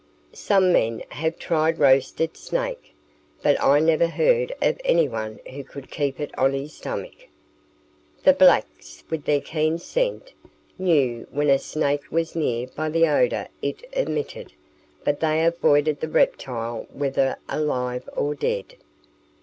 [0.33, 2.95] Some men have tried roasted snake,
[3.43, 7.27] but I never heard of anyone who could keep it on his stomach.
[8.23, 10.33] The blacks, with their keen scent,
[10.79, 14.53] knew when a snake was near by the odour it emitted,
[15.03, 18.77] but they avoided the reptile whether alive or dead.